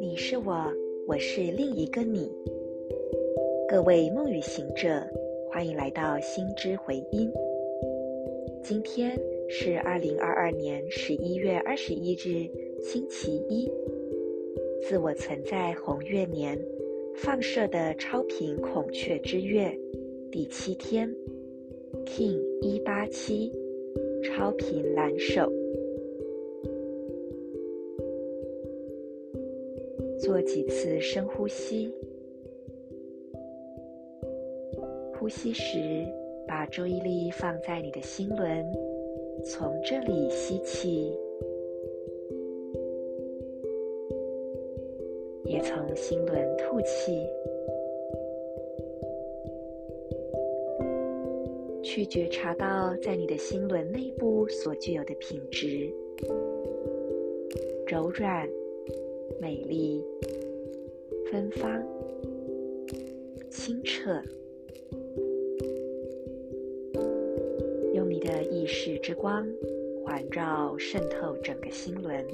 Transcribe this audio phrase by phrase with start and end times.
[0.00, 0.72] 你是我，
[1.06, 2.32] 我是另一个你。
[3.68, 5.06] 各位梦与行者，
[5.50, 7.30] 欢迎来到心之回音。
[8.62, 9.20] 今天
[9.50, 12.48] 是二零二二年十一月二十一日，
[12.80, 13.70] 星期一。
[14.88, 16.58] 自我存在红月年
[17.14, 19.78] 放射的超频孔雀之月
[20.30, 21.14] 第七天
[22.04, 23.52] King 一八七，
[24.22, 25.50] 超频蓝手。
[30.18, 31.92] 做几次深呼吸，
[35.18, 35.78] 呼吸时
[36.46, 38.64] 把注意力放在你的心轮，
[39.44, 41.12] 从这里吸气，
[45.44, 47.26] 也从心轮吐气，
[51.94, 55.92] 去觉察到在你的心轮内部所具有的品质，
[57.86, 58.48] 柔软。
[59.38, 60.02] 美丽、
[61.30, 61.82] 芬芳、
[63.50, 64.22] 清澈，
[67.92, 69.46] 用你的意识之光
[70.02, 72.24] 环绕渗透整个心轮，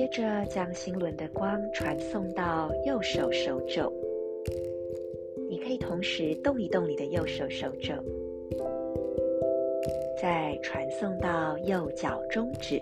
[0.00, 3.92] 接着将心轮的光传送到右手手肘，
[5.46, 7.92] 你可以同时动一动你的右手手肘。
[10.18, 12.80] 再传送到右脚中指，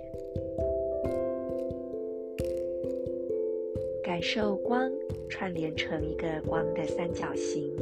[4.00, 4.88] 感受光
[5.28, 7.77] 串联成一个光的三角形。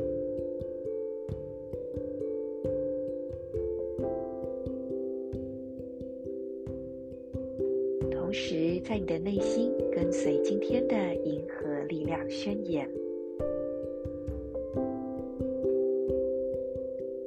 [9.06, 12.86] 的内心跟随今天的银河力量宣言：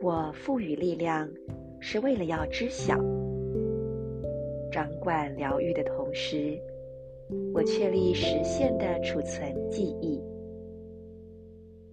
[0.01, 1.27] 我赋予力量。
[1.81, 2.93] 是为了要知晓、
[4.69, 6.59] 掌管疗愈的同时，
[7.53, 10.21] 我确立实现的储存记忆。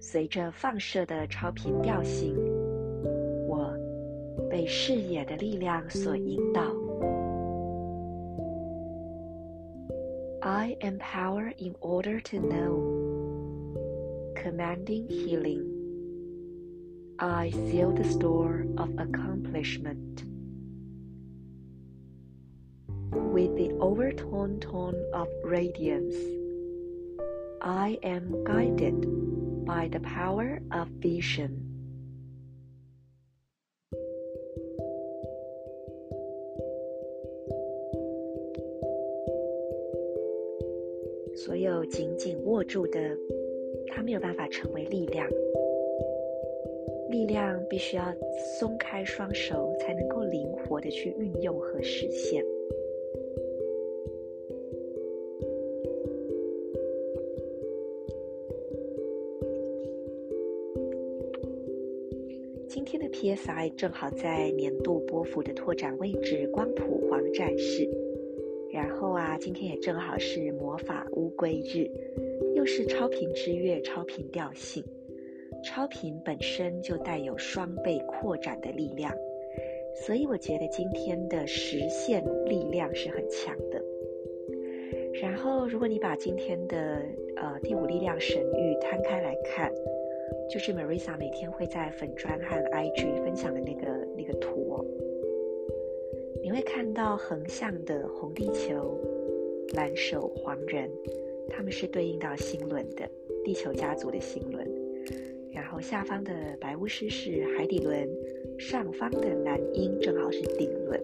[0.00, 2.34] 随着放射的超频调性，
[3.46, 3.72] 我
[4.50, 6.62] 被视野的力量所引导。
[10.46, 13.74] I empower in order to know,
[14.36, 15.72] commanding healing.
[17.18, 20.22] I seal the store of accomplishment
[23.10, 26.14] with the overtone tone of radiance.
[27.60, 29.04] I am guided
[29.64, 31.65] by the power of vision.
[41.46, 42.98] 所有紧紧握住的，
[43.86, 45.24] 它没有办法成为力量。
[47.08, 48.02] 力量必须要
[48.58, 52.44] 松开双手，才能够灵活的去运用和实现。
[62.66, 67.88] 今天的 PSI 正好在年度波幅的拓展位置光谱黄展示，
[68.76, 71.90] 然后啊，今天也正好是魔法乌龟日，
[72.54, 74.84] 又是超频之月，超频调性。
[75.64, 79.10] 超频本身就带有双倍扩展的力量，
[79.94, 83.82] 所以我觉得今天的实现力量是很强的。
[85.22, 87.00] 然后，如果你把今天的
[87.36, 89.72] 呃第五力量神域摊开来看，
[90.50, 94.84] 就是 Marissa 每天会在粉砖和 IG 分享的那个那个图，
[96.56, 98.98] 会看到横向的红地球、
[99.74, 100.90] 蓝手黄人，
[101.50, 103.06] 他们是对应到星轮的
[103.44, 104.66] 地球家族的星轮。
[105.52, 108.08] 然后下方的白巫师是海底轮，
[108.58, 110.98] 上方的蓝鹰正好是顶轮。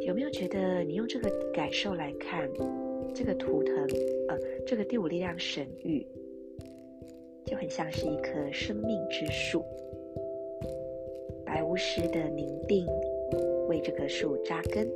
[0.00, 2.48] 有没有觉得你用这个感受来看
[3.14, 3.76] 这个图腾？
[4.28, 6.06] 呃，这个第五力量神域
[7.44, 9.62] 就很像是一棵生命之树。
[11.44, 12.86] 白巫师的宁定
[13.68, 14.88] 为这棵树扎根，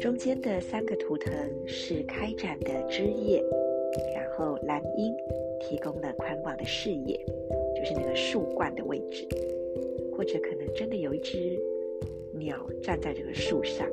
[0.00, 1.32] 中间的三个图腾
[1.66, 3.42] 是开展的枝叶，
[4.14, 5.14] 然后蓝鹰
[5.60, 7.18] 提供了宽广的视野。
[7.74, 9.28] 就是那个树冠的位置，
[10.16, 11.60] 或者可能真的有一只
[12.32, 13.86] 鸟站在这个树上，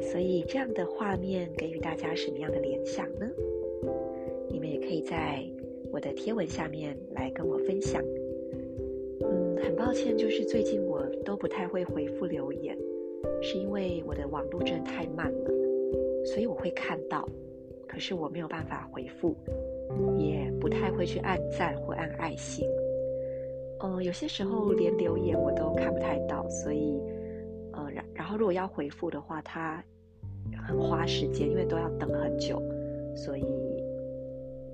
[0.00, 3.28] 所以这样的画面给予大家什么样的联想呢？
[4.48, 5.44] 你们也可以在
[5.90, 8.00] 我的贴文下面来跟我分享。
[9.76, 12.76] 抱歉，就是最近我都不太会回复留言，
[13.42, 15.50] 是因为我的网络真的太慢了，
[16.24, 17.28] 所以我会看到。
[17.86, 19.34] 可是我没有办法回复，
[20.18, 22.68] 也不太会去按赞或按爱心。
[23.80, 27.00] 呃，有些时候连留言我都看不太到，所以
[27.72, 29.82] 呃，然然后如果要回复的话，它
[30.66, 32.60] 很花时间，因为都要等很久，
[33.14, 33.44] 所以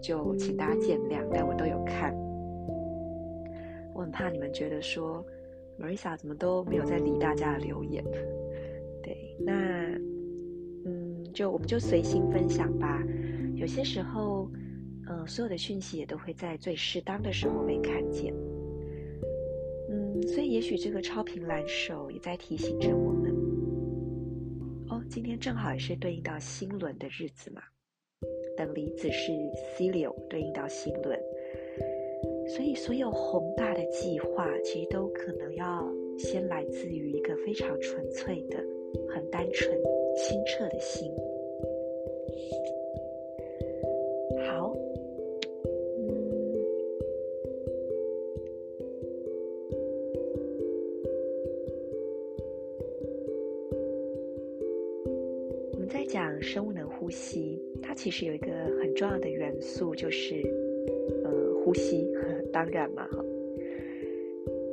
[0.01, 1.23] 就请大家见谅。
[1.31, 2.13] 但我都有看，
[4.13, 5.25] 怕你们觉得说
[5.81, 8.05] Marissa 怎么都没有在理大家的留言。
[9.03, 9.53] 对，那
[10.85, 13.03] 嗯，就我们就随心分享吧。
[13.57, 14.51] 有些时候，
[15.09, 18.33] 呃，所有的讯息也都会在最适当的时候被看见。
[19.89, 23.33] 嗯，所以也许这个超频蓝手也在提醒着我们。
[24.89, 27.63] 哦，今天正好也是对应到心轮的日子嘛。
[28.57, 29.33] 等离子是
[29.77, 31.19] Celio，对应到心轮。
[32.55, 38.59] 所以所有宏大的计划，其实都可能要先来自于一个非常纯粹的。
[39.09, 39.75] 很单纯、
[40.15, 41.11] 清澈的心。
[44.47, 44.75] 好，
[45.99, 46.11] 嗯，
[55.73, 58.51] 我们在讲生物能呼吸，它其实有一个
[58.83, 60.35] 很重要的元素，就是
[61.25, 62.05] 呃，呼吸。
[62.15, 62.23] 呵
[62.53, 63.25] 当然嘛，哈，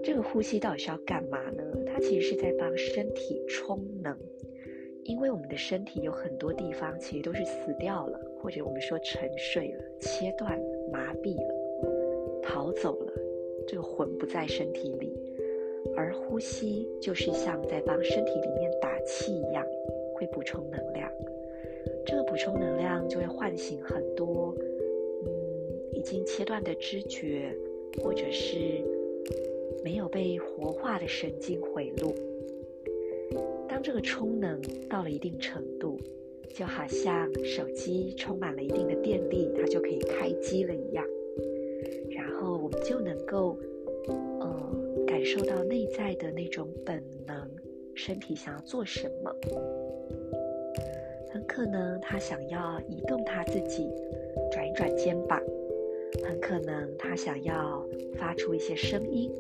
[0.03, 1.63] 这个呼吸到底是要干嘛呢？
[1.85, 4.17] 它其实是在帮身体充能，
[5.03, 13.13] 因为我们的身体有很多地方其实都是死掉了，或者我们说沉睡了、切断了、麻痹了、逃走了，
[13.67, 15.13] 这个魂不在身体里，
[15.95, 19.65] 而呼吸就是像在帮身体里面打气一样，
[20.13, 21.09] 会补充能量。
[22.05, 24.55] 这个补充能量就会唤醒很多
[25.99, 27.53] 已经切断的知觉，
[28.01, 28.55] 或者是。
[29.81, 32.13] 没有被活化的神经回路，
[33.65, 34.59] 当这个充能
[34.89, 35.97] 到了一定程度，
[36.53, 41.05] 就好像手机充满了一定的电力，它就可以开机了一样。
[42.09, 43.57] 然后我们就能够，
[44.41, 47.49] 呃，感受到内在的那种本能，
[47.95, 49.33] 身体想要做什么。
[51.31, 53.87] 很可能他想要移动他自己，
[54.51, 55.39] 转一转肩膀；
[56.23, 57.85] 很可能他想要
[58.17, 59.31] 发出一些声音。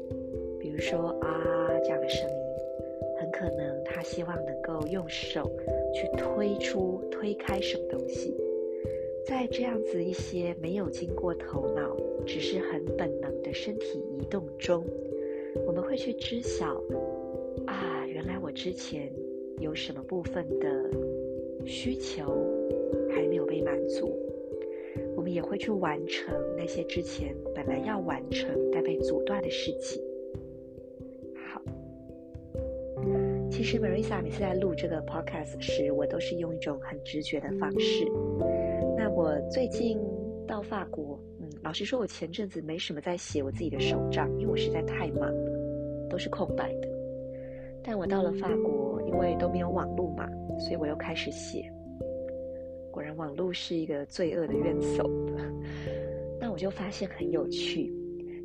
[0.59, 2.35] 比如说啊，这样的声音，
[3.19, 5.49] 很可能他希望能够用手
[5.93, 8.35] 去推出、推开什么东西。
[9.25, 11.95] 在这样子一些没有经过头脑，
[12.25, 14.83] 只是很本能的身体移动中，
[15.67, 16.81] 我们会去知晓
[17.67, 19.11] 啊，原来我之前
[19.59, 20.89] 有什么部分的
[21.65, 22.23] 需求
[23.11, 24.17] 还没有被满足。
[25.33, 30.01] 也会去完成那些之前本来要完成但被阻断的事情。
[31.45, 31.61] 好
[33.49, 38.05] 其实 Marissa 每次在录这个 podcast 时，我都是用一种很直觉的方式。
[38.97, 39.99] 那我最近
[40.47, 46.87] 到法国，嗯，老实说，我前阵子没什么在写我自己的手账，因为我实在太忙了，都是空白的。
[47.83, 50.29] 但我到了法国，因为都没有网络嘛，
[50.59, 51.71] 所以我又开始写。
[52.91, 55.09] 果然，网络是一个罪恶的冤首。
[56.39, 57.93] 那我就发现很有趣，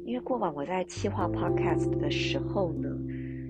[0.04, 2.88] 因为过往我在企划 podcast 的时候呢。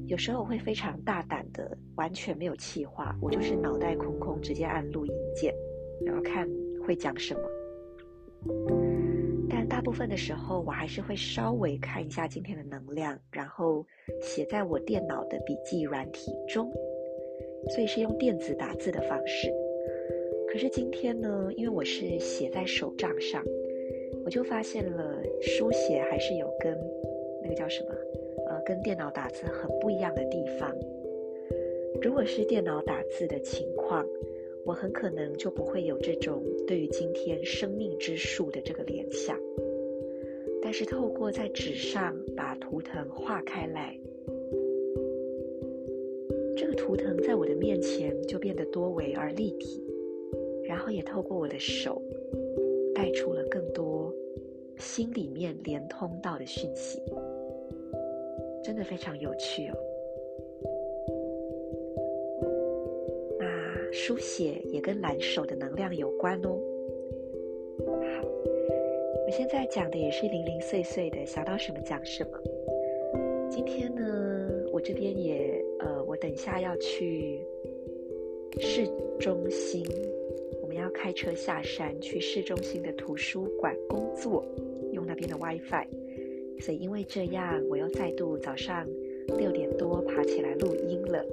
[0.07, 5.55] 有时候我会非常大胆的，完全没有企划，我就是脑袋空空，直接按录音键，
[6.05, 6.47] 然后看
[6.87, 7.41] 会讲什么。
[9.49, 13.87] 但大部分的时候，我还是会稍微看一下今天的能量，然后
[14.21, 16.71] 写在我电脑的笔记软体中，
[17.71, 19.51] 所以是用电子打字的方式。
[20.55, 23.43] 可是今天呢，因为我是写在手账上，
[24.25, 26.79] 我就发现了书写还是有跟
[27.43, 27.89] 那个叫什么？
[28.47, 30.73] 呃跟电脑打字很不一样的地方。
[32.01, 34.07] 如果是电脑打字的情况，
[34.65, 39.37] 我很可能就不会有这种对于今天生命之树的这个联想。
[40.63, 43.99] 但是透过在纸上把图腾画开来，
[46.57, 49.84] 这个图腾在我的面前就变得多维而立体，
[50.75, 52.03] 然后也透过我的手
[52.93, 54.13] 带出了更多
[54.77, 57.01] 心里面连通到的讯息。
[58.61, 59.75] 真的非常有趣哦。
[63.39, 66.59] 那书写也跟蓝手的能量有关哦。
[67.87, 68.25] 好，
[69.27, 72.31] 我现在讲的也是零零碎碎的，想到什么讲什么。
[73.49, 77.41] 今天呢，我这边也呃，我等一下要去
[78.59, 78.89] 市
[79.21, 79.87] 中心，
[80.75, 84.45] 们要开车下山去市中心的图书馆工作，
[84.93, 85.87] 用那边的 WiFi。
[86.61, 88.85] 所以因为这样，我又再度早上
[89.39, 91.25] 六点多爬起来录音了。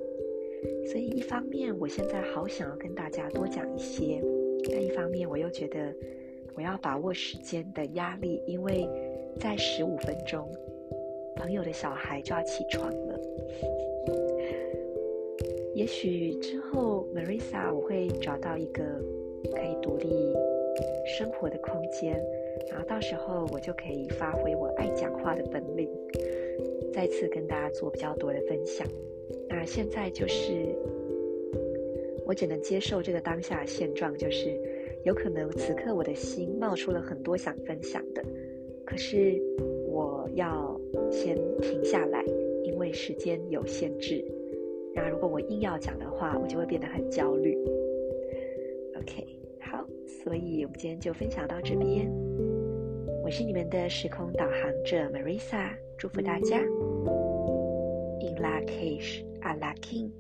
[0.86, 4.22] 所以一方面，我现在好想要跟大家多讲一些
[4.70, 5.92] 但一方面我又觉得
[6.54, 8.88] 我要把握时间的压力，因为
[9.40, 10.48] 在十五分钟，
[11.36, 13.20] 朋友的小孩就要起床了。
[15.74, 18.84] 也许之后，Marissa 我会找到一个
[19.52, 20.10] 可以独立
[21.06, 22.14] 生活的空间，
[22.70, 25.90] 然后到时候我就可以发挥我爱讲话的本领，
[26.94, 28.88] 再次跟大家做比较多的分享。
[29.50, 30.52] 那现在就是
[32.26, 34.58] 我只能接受这个当下的现状，就是
[35.04, 38.24] 有可能此刻我的心冒出了很多想分享的，
[38.86, 39.42] 可是
[39.88, 40.80] 我要
[41.10, 42.24] 先停下来，
[42.64, 44.24] 因为时间有限制。
[44.94, 47.58] 那如果我硬要讲的话，我就会变得很焦虑。
[49.02, 49.26] OK，
[49.62, 49.84] 好，
[50.24, 52.08] 所以我们今天就分享到这边。
[53.24, 56.60] 我是你们的时空导航者 Marisa，祝福大家。
[58.20, 60.12] In Lak'ech, Ala king